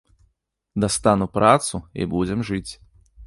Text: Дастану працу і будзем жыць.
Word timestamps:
Дастану 0.83 1.27
працу 1.37 1.81
і 2.05 2.09
будзем 2.13 2.39
жыць. 2.51 2.69